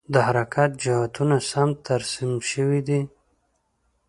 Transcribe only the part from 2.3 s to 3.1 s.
شوي دي؟